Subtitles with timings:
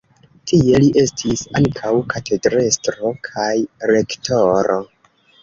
[0.51, 3.53] Tie li estis ankaŭ katedrestro kaj
[3.93, 4.81] rektoro.